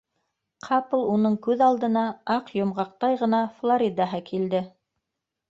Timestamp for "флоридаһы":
3.61-4.25